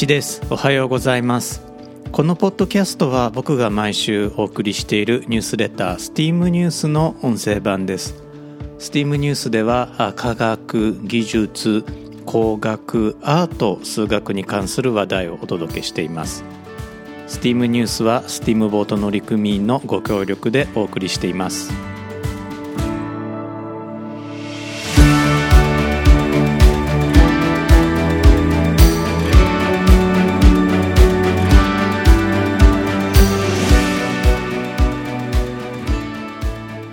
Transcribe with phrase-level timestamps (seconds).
[0.00, 0.40] 一です。
[0.48, 1.60] おはようございます。
[2.10, 8.14] このポッドキャストは僕が毎週お送りしているニュースレタースティームニュースの音声版です。
[8.78, 11.84] スティームニュースでは科学技術
[12.24, 16.44] 工学アート数学に関する話題をお届けしています。
[17.26, 21.89] スティームニュースはスティームボート乗組員のご協力でお送りしています。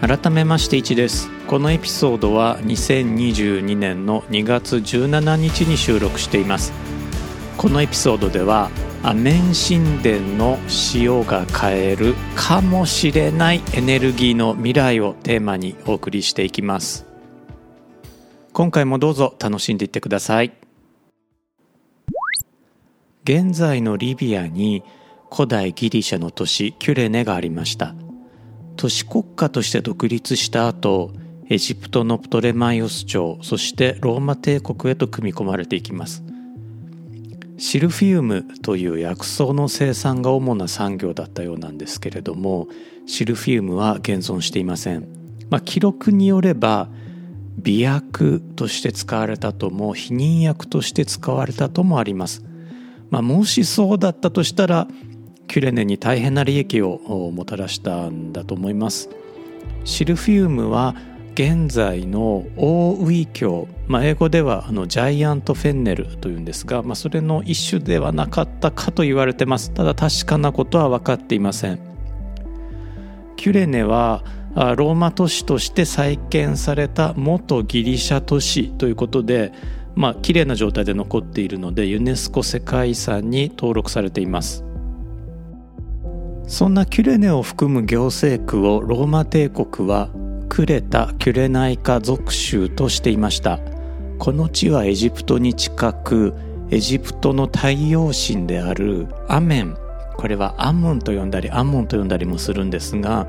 [0.08, 1.30] 改めまして1です。
[1.48, 6.72] このエピソードは2022年の2月17日に収録しています。
[7.58, 8.72] このエピソードでは
[9.04, 10.60] アメン神殿の
[10.96, 17.06] 塩が変えるかもしれないエネルギーの未来をテーマにお送りしていきます。
[18.54, 20.54] 今回もどうぞ楽しんでいってください。
[23.26, 24.84] 現在のリビアに
[25.30, 27.94] 古代ギリシャの都市キュレネがありました。
[28.78, 31.12] 都市国家として独立した後
[31.50, 36.24] エジプトのプトレマイオス朝そしてローマ帝国へと組み込まれていきます。
[37.58, 42.68] シルフィウムという薬草の生産が主な産業だったようなんですけれども
[43.08, 45.08] シルフィウムは現存していません、
[45.50, 46.88] まあ、記録によれば
[47.58, 52.44] 美薬として使われたとも避妊薬として使われたともあります、
[53.10, 54.88] まあ、もしそうだったとしたら
[55.48, 59.10] キュレネに大変な利益をもたらしたんだと思います。
[59.84, 60.96] シルフィウムは
[61.34, 69.72] 現在の大ウイ教、まあ、英語ではあのジャイアントフェンネルというんですが、まあ、それの一種ではなかったかと言われてます。
[69.72, 71.80] ただ確かなことは分かっていません。
[73.36, 74.24] キュレネは
[74.56, 79.54] ローマ都市として再建された元ギリシャ都市ということで
[79.94, 84.67] まあ綺麗な状態で残っているのでユネスコ世界遺産に登録されています。
[86.48, 90.10] そんなキュレネを含む行政区をローマ帝国は
[90.48, 93.60] クレタ・キュレナイカ属州としていました。
[94.18, 96.34] この地はエジプトに近く
[96.72, 99.78] エジプトの太陽神であるアメン。
[100.16, 103.28] これはアムンと呼んだりアモンと呼んだりもするんですが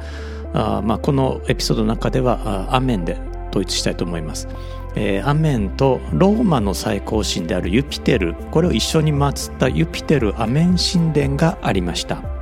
[0.55, 3.19] あ、まあ、このエピソードの中ではアメンで
[3.51, 4.49] 統一したいと思います、
[4.97, 8.35] えー、アメンとローマの最高神であるユピテル。
[8.53, 12.38] これを一緒に祀ったユピテルアメン神殿がありました。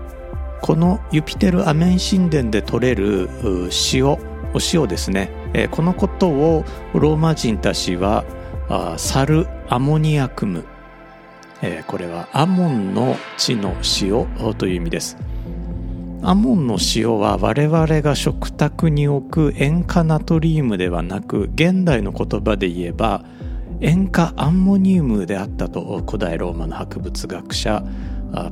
[0.67, 3.31] このユピテルアメン神殿で取れる
[3.93, 4.19] 塩お
[4.73, 5.31] 塩ですね、
[5.71, 8.25] このことをローマ人たちは
[8.97, 10.65] サルアモニアクム、
[11.63, 15.17] えこれはアモンの地の塩という意味です。
[16.23, 23.25] アモンの塩は我々が食卓に置く塩化ナトリウムではなく現代の言葉で言えば
[23.81, 27.85] 塩化アンモニウムであったと古代ローマの博物学者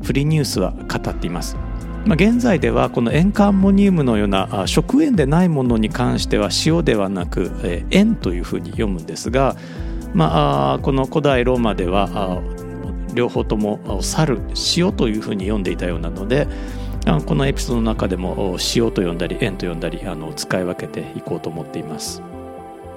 [0.05, 1.57] プリニウスは語っています。
[2.07, 7.51] まあ、現在ではこの塩化アンモニウムのような食塩でないものに関しては塩ではなく、
[7.91, 9.57] 塩というふうに読むんですが、
[10.13, 12.43] まあ、この古代ローマでは
[13.15, 14.41] 両方とも猿
[14.77, 16.47] 塩というふうに読んでいたようなので
[17.27, 22.23] このエピソードの中でも塩と呼んだり塩と呼んだりあの使い分けていこうと思っています。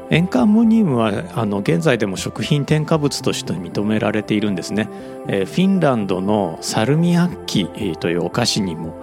[0.09, 4.89] 塩化アンモニウムはあの現在でも食品添加物として認められているんですね、
[5.27, 9.01] えー、フィンランドのサルミアッキというお菓子にも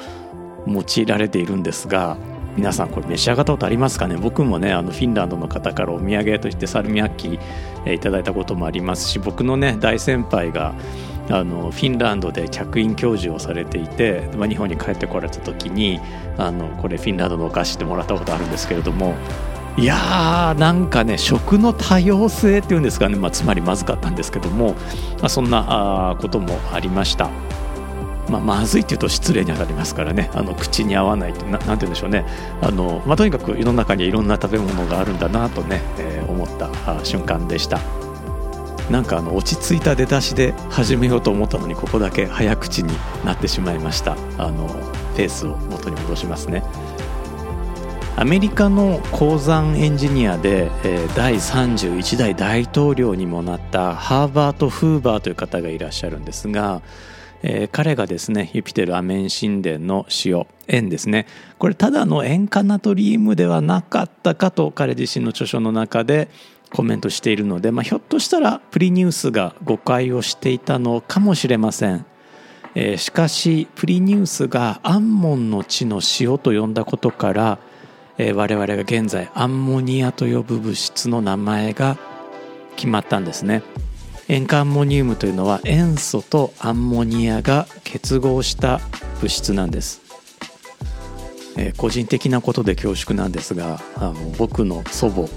[0.66, 2.16] 用いられているんですが
[2.56, 4.16] 皆さんこれ召し上がったことありますかね？
[4.16, 7.38] 僕もねあのフィンランドの方からお土産としてサルミアッキ、
[7.84, 10.72] えー、いただいたこともありますし僕のね大先輩が
[11.30, 15.98] あのフィンランドで客員教授をされていて、まあ、日本に帰ってこられた時に
[16.38, 19.14] あのこれフィンランドのお菓子でもらったことあるんですけれども
[19.76, 24.74] いやーなんかね食の多様性っていうんですかね、まあ、つまりまずかったんですけども、
[25.18, 27.28] まあ、そんなこともありました。
[28.28, 30.30] まあ、まずいっていうと失礼に当たりますからね。
[30.32, 32.24] あの口に合わないってななんて言うんでしょうね。
[32.62, 37.80] あの、まあ、とにかく世の中にいろんな食べ物があるんだなとね、えー、思った瞬間でした。
[38.90, 42.92] なんかあの落ち着いた出だしで始めようと思ったのにここだけ早口に
[43.24, 44.16] なってしまいました。
[44.38, 44.68] あの
[45.16, 46.62] ペースを元に戻しますね。
[48.16, 56.80] アメリカの鉱山エンジニアで、えー、第31代大統領にもなったハーバート・フーバーという方がいらっしゃるんですが、
[57.42, 61.26] えー、彼がですねユピテルアメン神殿の塩塩ですね
[61.58, 66.28] これただの塩化ナトリウムではなかったかと彼自身の著書の中で
[66.72, 72.06] コメントしているので、まあ、ひょっとしたらプリニウスが誤解をしていたのかもしれません。
[72.76, 77.58] えー、しかしプリニウスがアンモンの地の塩と呼んだことから
[78.18, 81.98] えー、我々が現在アンモニアと呼ぶ物質の名前が
[82.76, 83.62] 決まったんですね。
[84.28, 88.80] 塩化アンモニウムというのは塩素とアンモニアが結合した
[89.20, 90.00] 物質なんです、
[91.58, 95.28] えー、個人的なことで恐縮なんですがあの僕の祖母、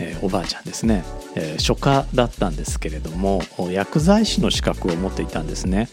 [0.00, 1.04] えー、おばあちゃんですね、
[1.36, 5.88] えー、書家だったんですけれども薬剤師の資格を持っていたんですね。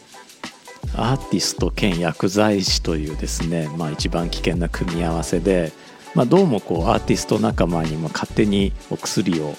[0.96, 5.72] アーティスト兼薬剤師というですね、まあ、一番危険な組み合わせで、
[6.14, 9.56] まあ、どうもこうアーティスト仲間にも勝手にお薬を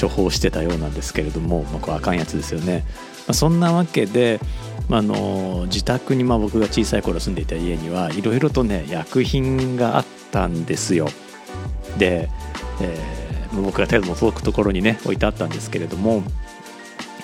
[0.00, 2.84] 処方してたようなんですけれども、まあ、これあかんやつですよね。
[3.26, 4.40] まあ、そんなわけで、
[4.88, 11.08] まあ、の自宅にまあ僕が小さい頃住んでいた家にはいろいろとね薬品があったんですよ。
[11.98, 12.30] で、
[12.80, 16.22] えー、僕が手の届くところにね置いてあったんですけれども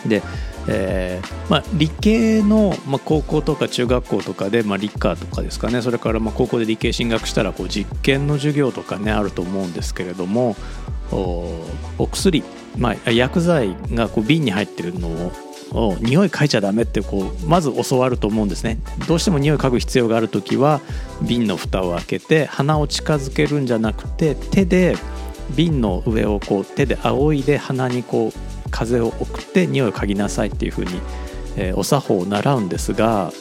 [0.07, 0.23] で
[0.69, 5.81] えーまあ、理系の、まあ、高校とか中学校とかで、まあ、理科とかですかね。
[5.83, 10.57] それからま高校で理系進学したらこう実験の授業とかねあると思うんですけれども
[11.13, 11.55] お
[11.99, 12.43] お薬、
[12.77, 15.09] まあ、薬剤がこう瓶に入ってるの
[15.73, 18.79] を匂い嗅いちゃダメってこうまず教わると思うんですね。
[19.07, 20.81] どうしても匂い嗅ぐ必要がある時は
[21.23, 24.97] 瓶の蓋を開けて鼻を近づけるんじゃなくて手で
[25.55, 31.01] 瓶の上をこう手で仰いで鼻にこう風を送って匂いを嗅ぎなさいっていうふうに、
[31.57, 33.33] えー、お作法を習うんですが、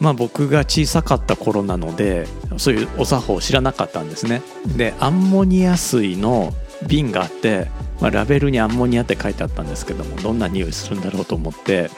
[0.00, 2.26] まあ、僕が小さかった頃なので
[2.56, 4.42] そういうお作法を知らなかったんですね。
[4.76, 6.52] でアンモニア水の
[6.88, 7.68] 瓶があって、
[8.00, 11.88] まあ、ラベルにアンモニアって書いてあったんですけどもどんな匂いするんだろうと思って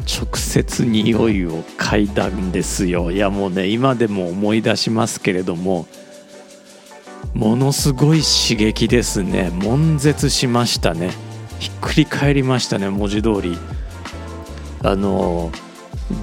[0.00, 3.10] 直接匂いを嗅いだんですよ。
[3.10, 5.86] いやもうね今でも思い出しますけれども
[7.34, 9.50] ものすごい刺激ですね。
[9.52, 11.31] 悶絶しましたね。
[11.62, 13.56] ひっくり返りましたね文字通り。
[14.82, 15.52] あの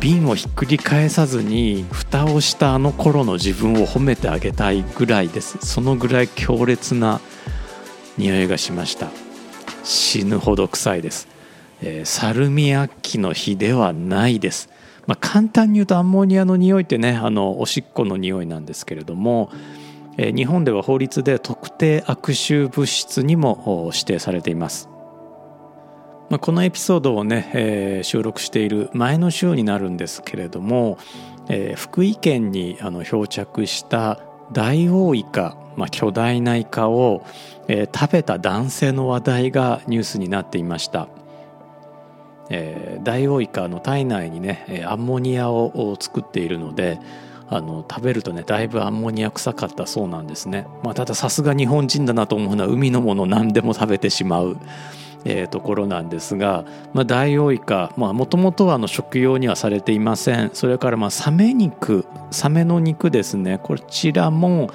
[0.01, 5.57] 瓶をひっくり返さずに蓋をしたあの頃の自分を褒めてあげたいぐらいです。
[5.65, 7.21] そのぐらい強烈な
[8.17, 9.07] 匂いがしました。
[9.85, 11.27] 死ぬほど臭いです、
[11.81, 14.69] えー、サルミアッキの日ではないです、
[15.07, 19.49] まあ、簡単に言うとアンモニアの匂いってねあのおしっこの匂いなんですけれども、
[20.17, 24.89] えー、日本では法律で特定悪臭物質にも指定されています。
[26.29, 30.97] まあ、このエピソードをね、えー、収録している前の週になるんですけれども、
[31.49, 34.19] えー、福井県にあの漂着した
[34.51, 37.25] ダイオウイカ、まあ、巨大なイカを、
[37.67, 41.07] えー、食べた男性の話題がニュースになっていました。
[42.51, 46.99] えー、ダイオウイカの体内にねアンモニアを作っているので
[47.47, 54.57] あの食べるとねだいぶアンモニア臭かったそうなんですね、まあ、たださすが日本人だなと思うのは海のもの何でも食べてしまう
[55.25, 56.63] えー、ところなんですが、
[56.93, 60.51] まあ、ダイオウイカもともとはあの食用にはされていません。
[60.53, 63.59] それからまあサメ肉サメの肉ですね。
[63.61, 64.69] こちらも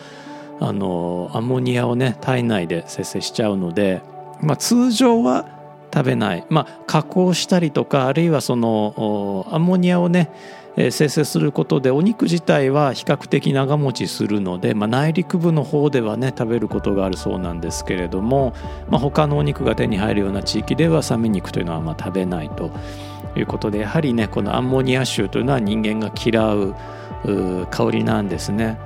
[0.61, 4.03] あのアンモニアをね体内で生成しちゃうので、
[4.41, 5.47] まあ、通常は
[5.93, 10.31] 食べない、まあ、加工したりとかあるいはそのアンモニアをね
[10.77, 18.55] 生成することでお肉自体は比較的長持ちするので、まあ、内陸部の方ではね食べることがあるそうなんですけれども、
[18.89, 22.73] まあ、他のお肉が手に入るような地域ではサメ肉というのはまあ食べないと
[23.37, 26.75] いうことでやはりねこのアンモニア臭というのは人間が嫌う
[27.71, 28.79] 香りなんですね。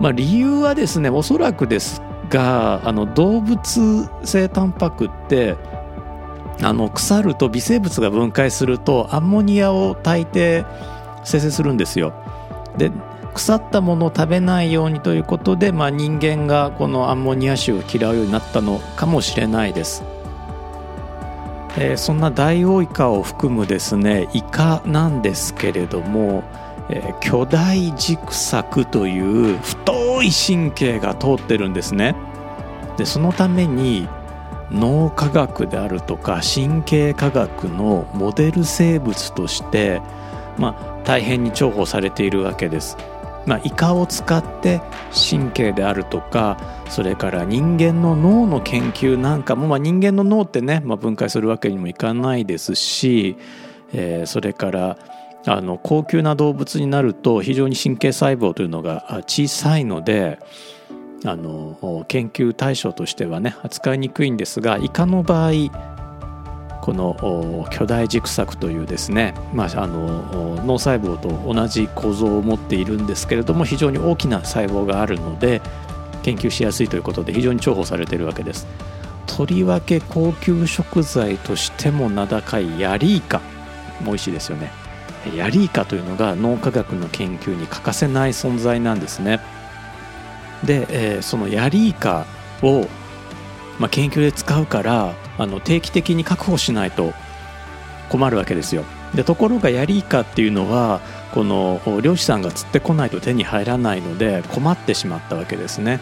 [0.00, 5.56] まあ、理由はですねおそらくですがあの動物性タンパクって
[6.62, 10.66] あの腐ると微生物が分解するとアンモニアを大抵
[11.24, 12.12] 生成するんですよ。
[12.76, 12.90] で
[13.34, 20.02] 腐ったものを食べないようにということで、まあ、人間がこのアンモニア臭を嫌うようになったのかもしれないです。
[21.76, 26.42] えー、そんなダイオウイカを含むですねイカなんですけれども、
[26.88, 32.16] えー、巨大軸索という太い神経が通ってるんですね。
[32.96, 34.08] でそのために
[34.72, 40.02] 脳科学であるとか神経科学のモデル生物として、
[40.58, 42.96] まあ、大変に重宝されているわけです。
[43.46, 44.82] まあ、イカを使って
[45.30, 46.58] 神経であるとか
[46.90, 53.38] それから人間の脳の研究なんかも、まあ、人間の脳ってね、まあ、分解するわけにもいかないですし、
[53.94, 54.98] えー、それから
[55.46, 60.38] あの高級な動物になると非常に神経細胞というのが小さいので
[61.24, 65.52] あの研究対象としてはね扱いにくいんですがイカの場合
[66.88, 75.60] この巨大軸索というですね、まあ、あの脳細胞と同じ構造を持っているんですけれども非常に大きな細胞があるので
[76.22, 78.66] 研究しやすいということで非常に重宝されているわけです。
[79.26, 83.40] とりわけ高級食材としても名高いヤリイカ
[84.00, 84.70] も美味しいですよね。
[85.36, 89.40] ヤリイカというのが脳科学の研究に欠かせない存在なんですね。
[90.64, 92.24] で、えー、そのヤリイカ
[92.62, 92.86] を、
[93.78, 97.14] まあ、研究で使うからあの定期的に確保しないと
[98.10, 98.84] 困るわけですよ。
[99.14, 101.00] でところがヤリイカっていうのは
[101.32, 106.00] この漁師さんが釣ってこないと手に入らないので困ってしまったわけですね、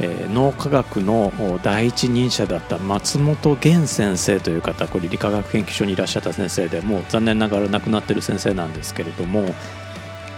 [0.00, 1.32] えー、脳科学の
[1.62, 9.54] 第一人者だった松本源先生という方これ理化学研究所にいらっしゃった先生でもう残念ながら亡くなってる先生なんですけれども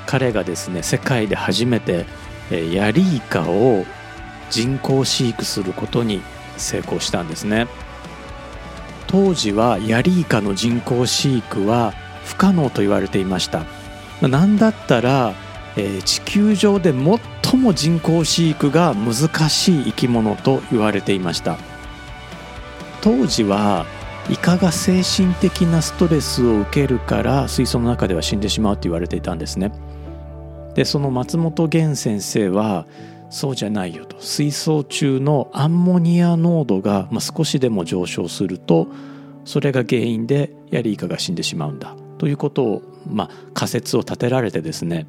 [0.06, 2.04] 彼がですね世界で初めて
[2.50, 3.86] ヤリイカを
[4.50, 6.20] 人工飼育することに
[6.58, 7.66] 成功したんですね。
[9.12, 11.92] 当時はヤリイカの人工飼育は
[12.24, 13.64] 不可能と言われていました。
[14.22, 15.34] 何だったら、
[15.76, 21.58] えー、地球上で最も人工飼育が難しい生き物と言われていました。
[23.02, 23.84] 当時は
[24.30, 29.72] イカが精神的なストレスを受けるから水槽の中では死んでしまうと言われていたんですね。
[30.74, 32.86] でその松本源先生は
[33.32, 34.20] そうじゃないよと。
[34.20, 38.88] 水槽中のアンモニア濃度が、少しでも上昇すると
[39.44, 41.96] それが原因でヤリイカが死んでしまうんだ。
[42.18, 45.08] ということを、まあ、仮説を立てられてですね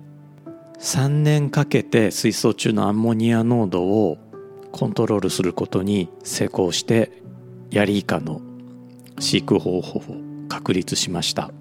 [0.80, 4.18] 3年かけて水槽中のアンモニア濃度を
[4.72, 7.12] コントロールすることに成功して
[7.70, 8.42] ヤリイカの
[9.20, 10.04] 飼育方法を
[10.50, 11.52] 確立しました。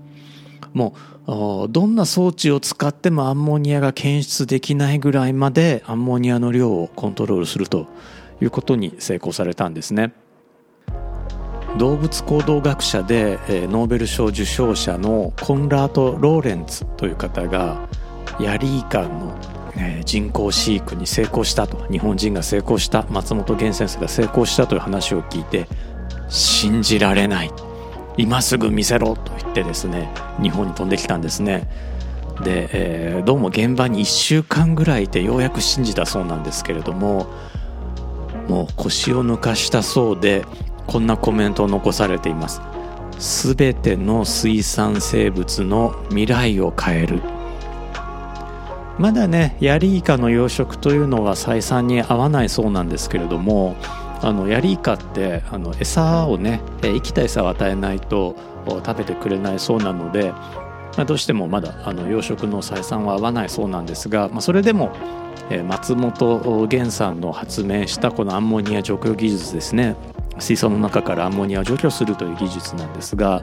[0.72, 0.94] も
[1.26, 7.86] うどんな装置を使ってもアンモニアが検出できないぐらいまでアンモニアの量をコントロールすると
[8.40, 10.12] いうことに成功されたんですね。
[11.78, 17.88] 動物行動学者でノーベル賞受賞者のコンラート・ローレンツという方が
[18.38, 19.34] ヤリイカンの
[20.04, 21.86] 人工飼育に成功したと。
[21.90, 23.06] 日本人が成功した。
[23.08, 25.66] 松本源先生が成功したという話を聞いて
[26.28, 27.50] 信じられない。
[28.16, 31.68] 今すぐ見せろと言ってですね日本に飛んできたんですね。
[32.42, 37.26] で、えー、どうも現場に1週間ぐらいでようやく信じたそうなんですけれども
[38.48, 40.44] もう腰を抜かしたそうで
[40.86, 42.60] こんなコメントを残されています。
[43.18, 47.22] すべての水産生物の未来を変える。
[48.98, 53.76] まだねヤリイカの養殖というのは採算に合わないそうなんですけれども
[54.22, 58.36] あのヤリイカってあの餌をね生きた餌を与えないと
[58.66, 60.38] 食べてくれないそうなので、ま
[60.98, 64.94] あ、どうしてもまだあの養殖の採算は合わないそうなんですが、まあ、それでも
[65.66, 69.96] 松本源さんの発明したこのアンモニア除去技術ですね
[70.38, 73.42] 水槽の中からアンモニアを除去するという技術なんですが、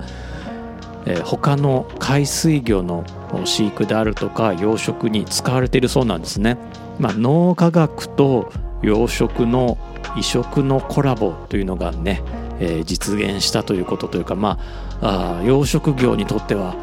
[1.06, 3.04] えー、他の海水魚の
[3.46, 6.58] 飼育であるとか養殖に使われているそうなんですね。
[7.00, 9.78] まあ、脳科学と養殖の
[10.16, 12.22] 異色のコラボというのがね、
[12.60, 14.60] えー、実現したということというか、ま
[15.02, 16.76] あ、あ養殖業にとっては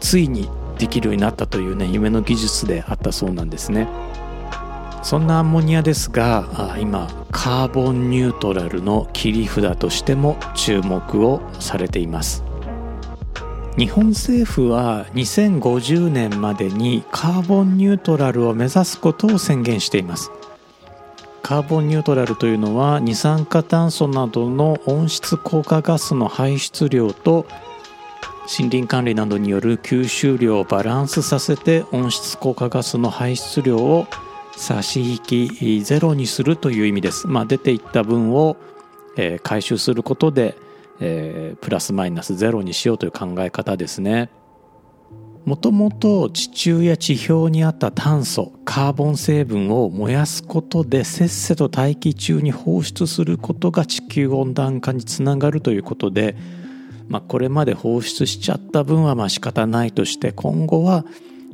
[0.00, 3.88] ついにできるようになったというね夢の技術であったそうなんですね。
[5.06, 12.42] そんなアンモニアですが今カーボンニュートラルの切り札としても注目をされています
[13.78, 20.32] 日本政府は2050年までにカーボンニュートラルを目指すことを宣言しています
[21.46, 27.46] カーボンニュートラルというのは二酸化炭素などの温室効果ガスの排出量と
[28.58, 34.08] 森林管理などによる吸収量をバランスさせて温室効果ガスの排出量を
[34.56, 37.28] 差し引きゼロにするという意味です。
[37.28, 38.56] まあ、出ていった分を、
[39.16, 40.56] えー、回収することで、
[40.98, 44.30] えー、プラスマイナスゼロにしようという考え方ですね。
[45.46, 56.36] もともと地中や地表にあった炭素カーボン成分を燃やすことでせっせと大気中に放出することが地球温暖化につながるということで、
[57.06, 61.06] まあ、これまで放出しちゃった分はまあ仕方ないとして今後は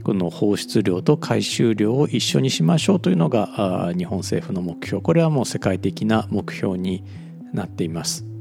[0.05, 5.03] この放出量と回収量を一緒にしましょうというのが日本政府の目標。
[5.03, 7.05] これはもう世界的な目標に
[7.53, 8.32] なっています。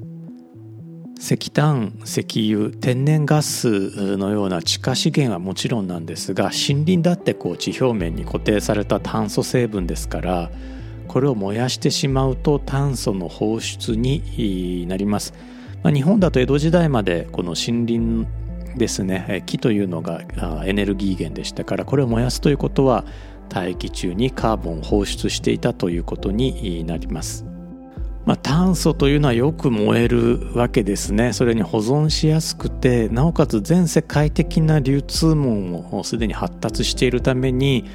[1.21, 10.49] 石炭石油天然ガスのような地下資源はもちろんなんですが森林だってこう地表面に固定された炭素成分ですから
[11.07, 15.35] これを燃やしてしまうと炭素の放出になります、
[15.83, 18.27] まあ、日本だと江戸時代までこの森林
[18.75, 20.23] ですね木というのが
[20.65, 23.05] エネルギー源でしたからこれを燃やすということは
[23.47, 27.50] 大気中にカーボンを放出していたということになります。
[28.25, 31.33] まあ、炭素というのはよく燃えるわけですね。
[31.33, 37.85] それに保存しやすくてなおかつ全世界的な流通網もすでに発達しているために、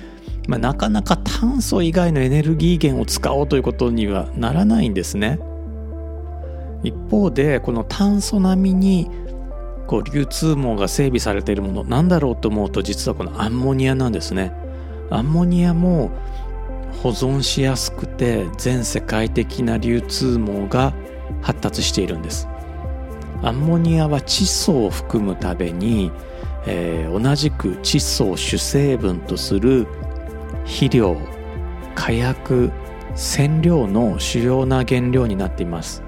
[0.49, 5.38] まあ、なかなか炭素以外のエネルギー源を使おうということにはならないんですね。
[6.83, 9.11] 一方でこの炭素並みに
[9.87, 14.52] こう流通網が整備されているものなんだろうと思うと実はこのアンモニアなんですね。
[15.11, 16.11] アンモニアも
[17.03, 20.93] 保存しやすくて全世界的な流通網が
[21.43, 22.49] 発達しているんです。
[23.43, 26.11] アンモニアは窒素を含むために、
[26.67, 29.87] えー、同じく窒素を主成分とする
[30.65, 31.17] 肥料
[31.95, 32.73] 火薬
[33.15, 36.03] 染料の主要な原料になっています、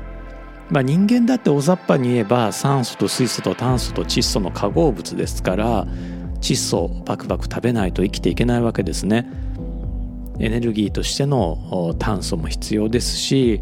[0.70, 5.86] まあ、人間だって大雑把に言えば酸素と水素と炭素と窒素の化合物ですから
[6.40, 9.47] 窒素をバクバク食べないと生きていけないわけですね。
[10.40, 13.60] エネルギーとしての炭素も必要ですし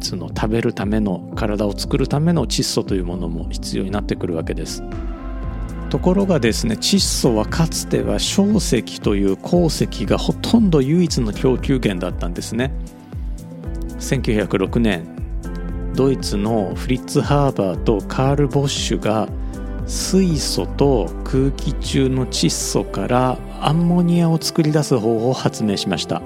[0.00, 4.82] その食べるための体を作るための窒素というものも必要になってくるわけです。
[5.90, 12.72] ところがですね窒素はかつては硝石という鉱石がほとんど唯一の供給源だったんですね。
[13.98, 15.04] 1906年
[15.94, 19.28] ドイツのフリッツ・ハーバーとカール・ボッシュが
[19.86, 26.22] 水素と空気中の窒素からアンモニアを作り出す方法を発明しました。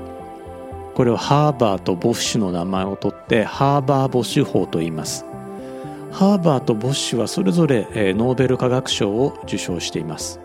[0.95, 5.27] これをハーバーとボッシュの名前を取ってハーバー・ボッシュ法と言います。
[6.13, 10.41] ハーバーとボッシュはそれぞれノーベル化学賞を受賞しています。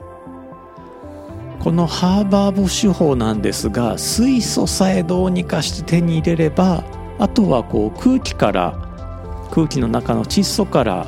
[1.59, 6.83] このハーバー・ボッシュ法なんですが水素さえどうにかして手に入れれば
[7.19, 8.75] あとはこう空気から
[9.51, 11.05] 空気の中の窒素から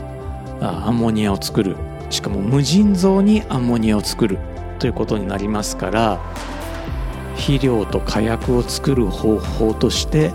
[0.62, 1.76] アンモニアを作る。
[2.14, 4.38] しかも無尽蔵にアンモニアを作る
[4.78, 6.20] ということになりますから
[7.36, 10.32] 肥料と火薬を作る方法として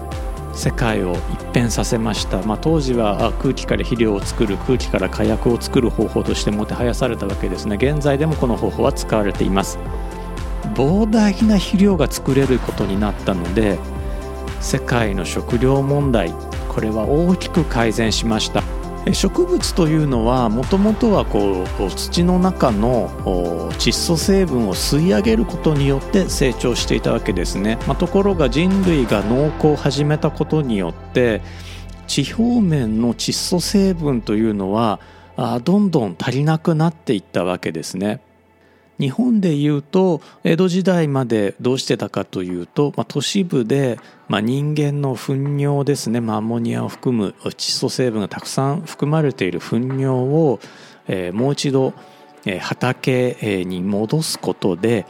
[0.54, 7.76] 世界を一変させました、まあ、当時は空気から肥料を作る空気から火薬を作る方法としてもてはやされたわけですね。
[7.76, 9.78] 現在でもこの方法は使われています。
[10.74, 13.78] 膨大な肥料が作れることになったので
[14.60, 16.34] 世界の食料問題
[16.68, 18.77] これは大きく改善しました。
[19.12, 23.08] 植物というのはもともとはこう土の中の
[23.72, 31.42] 窒素成分を吸い上げることによって成長していたわけですね、まあ、ところが人類が農耕を始めたことによって
[32.06, 35.00] 地表面の窒素成分というのは
[35.64, 38.20] どんどん足りなくなっていったわけですね。
[39.00, 50.60] 日本でいうと江戸時代までどうしてたかというと、まあ、都市部で、まあ、人間の糞尿ですね、まあ、アンモニアを含む窒素成分がたくさん含まれている糞尿を、
[51.06, 51.94] えー、もう一度、
[52.44, 55.06] えー、畑に戻すことで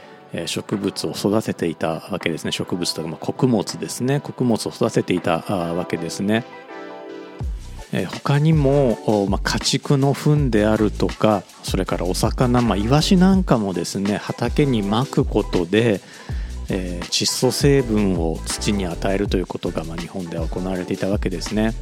[0.47, 6.45] 植物を育てていたわけですね植物とか、まあ、穀物ですね穀物を育てていたわけですね。
[7.93, 16.01] え他にも、まあ、家畜の糞であるとかそれからお魚、まあ、イワシなんかもですね畑にまくことで、
[16.69, 21.73] えー、窒素成分を土に与えるということが、まあ、日本では行われていたわけですね。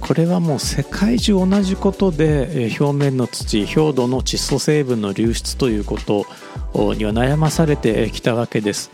[0.00, 6.24] これはもう世界中同じことで、表面の土表土の窒素成分の流出ということ
[6.94, 8.90] には悩まされてきたわけです。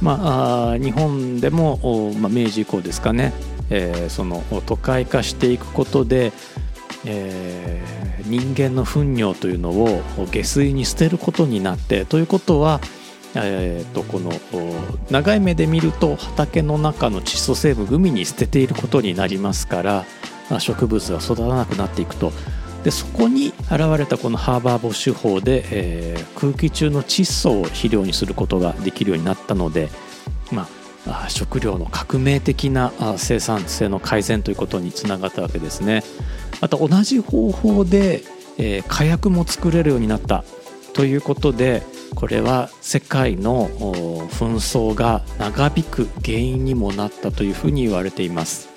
[0.00, 3.32] まあ、日本でも、まあ、明治以降ですかね
[3.70, 6.32] えー、その都会化していくことで、
[7.04, 12.80] えー、人間の糞尿というのを下水に捨てることになってということは、
[13.34, 14.32] えー、とこの
[15.10, 20.04] 長い目で見ると畑の中の窒素成分海に捨てていることになりますから
[20.60, 22.32] 植物が育たなくなっていくと。
[22.84, 29.88] でそこに現れたこのハーバーボッシュ法で、えー、空気中の窒素を肥料にすることができるようになったので、
[30.52, 30.68] まあ、
[31.28, 36.02] 食料の革命的な生産性の改善ということにつながったわけですね。
[36.60, 38.22] また同じ方法で、
[38.58, 40.44] え、火薬も作れるようになった
[40.92, 41.82] ということで
[42.14, 48.68] これは世界の紛争が長引く原因にもなったというふうに言われています。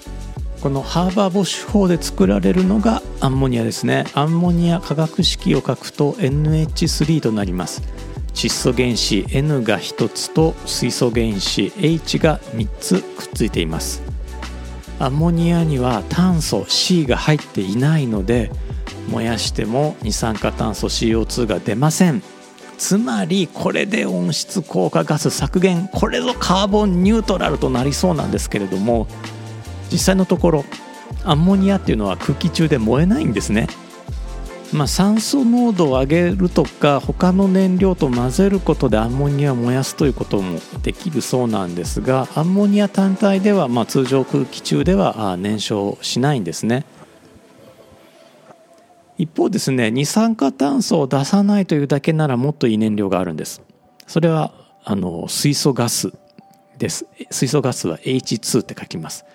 [0.61, 4.05] このハーバーボッシュ法で作られるのがアンモニアですね。
[4.15, 7.83] アンモニア化学式を書くと NH3 となります。
[8.37, 14.03] 窒素原子 N が1つと水素原子 H が3つくっついています。
[14.99, 18.51] アンモニアには炭素 C が入っていないので
[19.09, 22.21] 燃やしても二酸化炭素 CO2 が出ません。
[22.77, 29.07] つまりこれで温室効果ガス削減これぞカーボンニュートラルとなりそうなんですけれども
[29.91, 30.65] 実際のところ
[31.23, 33.67] アンモニアっていうのは空気中で燃えないんですね。
[34.73, 46.85] まあ、酸素濃度を上げるとか他の燃料と混ぜることでアンモニアを燃やすということもできるそうなんですがアンモニア単体では、まあ、通常空気中では燃焼しないんですね。
[49.17, 53.61] 一方ですね二酸化炭素を出さないというだけならもっといい燃料があるんです。
[54.05, 54.53] それは
[54.83, 56.13] あの水素ガス
[56.77, 57.07] です。
[57.31, 59.25] 水素ガスは H2 って書きます。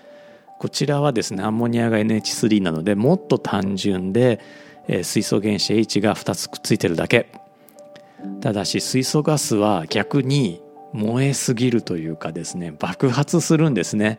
[0.60, 4.38] こちらはですねアンモニアが NH3 なのでもっと単純で
[4.88, 7.26] え水素原子 H が2つくっついてるだけ
[8.40, 14.18] ただし水素ガスは逆に燃えすぎるというかですね爆発するんですね、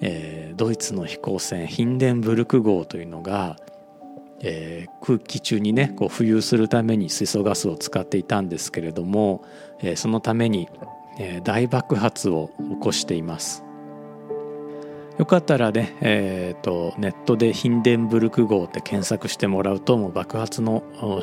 [0.00, 3.56] えー、ドイツの飛行船ヒンデンブルク号というのが、
[4.40, 9.44] えー、空気中にねこう浮遊するために水素ガスを使っていたんですけれども、
[9.80, 10.68] えー、そのために、
[11.18, 13.64] えー、大爆発を起こしています。
[15.18, 20.82] よかったらね、えーと、ネットでヒンデンブルク号って検索してもらうともう爆発の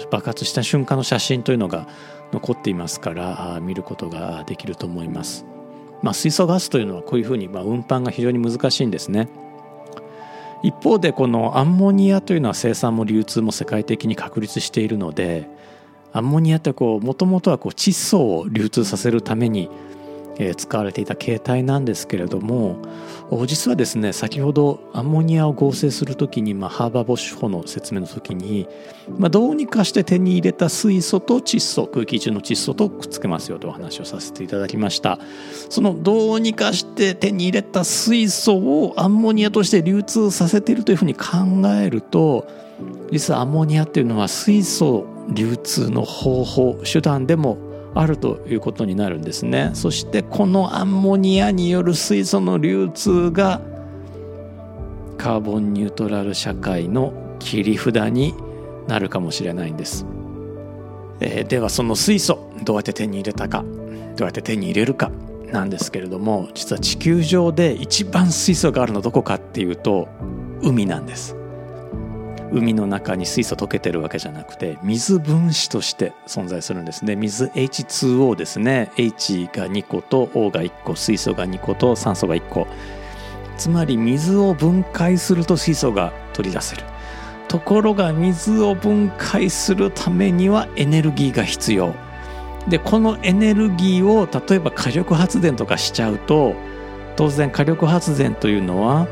[0.10, 1.88] 爆発した瞬間の写真というのが
[2.32, 5.46] 残っていますから見ることができると思います。
[6.02, 9.28] まあ、水素ガスというのはこういうふうに、まあ、運搬が非常に難しいんですね。
[10.64, 15.50] 一方でこのアンモニアというのは生産も流通も世界的に確立しているので
[16.14, 19.70] アンモニアってもともとはこう窒素を流通させるために
[20.40, 22.78] え使われていた形態なんですけれども
[23.48, 28.68] 実はですね先ほどアンモニアを合成する時に、まあ、ハーバー・ボッシュ法の説明の時に、
[29.18, 35.20] まあ、どうにかして手に入れた水素と窒素空気中の窒素とくっつけますよとお話をさせていただきました。
[35.70, 41.28] そのどうにかして手に入れた水素をアンモニアとして流通させているというふうに考
[41.82, 42.48] えると
[43.12, 49.72] 実はアンモニアっていうのは水素流通の方法手段でもあるということになるんですね。
[49.74, 53.62] そしてこのアンモニアによる水素の流通が
[55.18, 58.34] カーボンニュートラル社会の切り札に
[58.88, 60.06] なるかもしれないんです、
[61.20, 63.64] えー、ではその水素どうやって手に入れたか
[64.16, 65.12] どうやって手に入れるか
[65.52, 70.08] なんですけれども実は地球上で一番水素があるのどこかっていうと
[70.64, 71.36] 海なんです。
[72.52, 77.16] 海の中に水素溶けてるわけじゃなくて水分子として存在するんですね。
[77.16, 78.92] 水 H2O ですね。
[78.98, 82.68] H が2個と O が1個水素が2個と酸素が1個。
[83.58, 86.84] つまり水を分解すると水素が取り出せる。
[87.48, 91.94] ところが水を分解するためにはエネルギーが必要。
[92.68, 96.54] でこのエネルギーを例えば火力発電とかしちゃうと
[97.16, 99.08] 当然火力発電というのは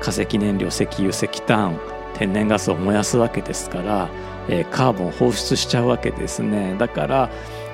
[0.00, 1.78] 化石燃料石油石炭
[2.18, 4.08] 天然ガスを燃やすわけですから、
[4.48, 6.76] えー、カーボン放出しちゃうわけですね。
[6.78, 7.30] だから、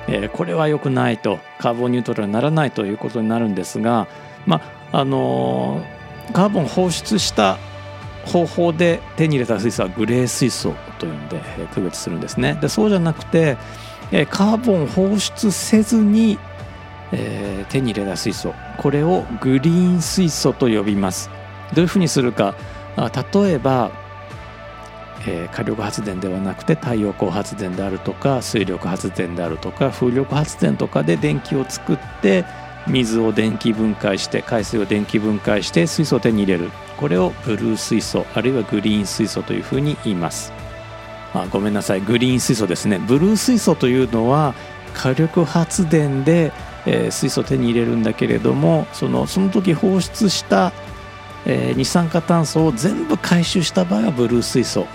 [0.07, 4.07] えー、これは良くないとカーボンニュートラルにならないということになるんですが
[4.45, 7.57] まああのー、カーボン放出した
[8.25, 11.39] 方法で手に入れた水素はグレー水素というんで
[11.73, 12.57] 区別するんですね。
[12.61, 13.57] でそうじゃなくて
[14.29, 16.39] カーボン放出せずに、
[17.11, 21.29] えー、手に入れた水素これをグリーン水素と呼びます。
[21.73, 22.55] どういうふうにするか。
[22.97, 23.91] 例えば
[25.27, 32.45] えー、火力発電ではなくて太陽光発電であるとか水力発電であるとか風力発電とかで電気を作って
[32.87, 36.69] 水を電気分解して海水を電気分解して水素を手に入れる。
[36.97, 40.51] これをブルー水素あるいはグリーン水素というふうに言います。
[41.33, 42.01] あごめんなさい。
[42.01, 42.99] グリーン水素ですね。
[42.99, 44.55] ブルー水素というのは
[44.93, 46.51] 火力発電で、
[46.85, 50.71] えー、水素を手に入れるんだけれどもそのその時放出した
[51.45, 54.85] えー、二酸化炭素を全部回収した場合はブルー水素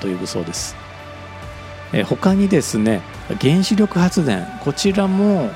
[0.00, 0.76] と呼ぶそうです、
[1.92, 3.00] えー、他にですね
[3.40, 5.50] 原子力発電こちらも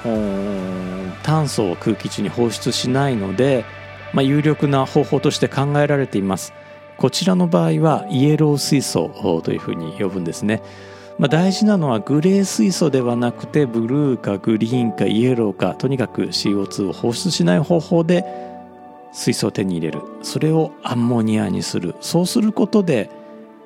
[1.22, 3.64] 炭素を空気中に放出しないので、
[4.12, 6.55] まあ、有力な方法として考えられています。
[6.96, 9.11] こちらの場合はイエロー水素
[9.44, 10.62] というふうに呼ぶんですね。
[11.18, 18.24] まあ、大事なのはグレー水素ではなくてブルーかグリーンかイエローかとにかく CO2 を放出しない方法で
[19.12, 20.00] 水素を手に入れる。
[20.22, 21.94] それをアンモニアにする。
[22.00, 23.10] そうすることで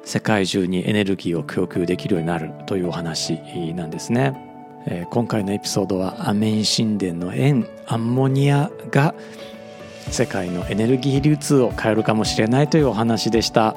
[0.05, 2.51] 世界中にエネルギーを供給できるようになる。
[2.67, 3.41] というお話
[3.75, 4.35] なんですね、
[4.87, 9.15] えー、今回のエピソードはアメン神殿の塩アンモニアが
[10.11, 13.77] 世界のエネルギー流通を変えるかもしれないというお話でした。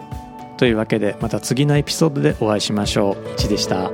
[0.58, 3.16] というわけでまた次のエピソードでお会いしましょう。
[3.36, 3.92] 1でした。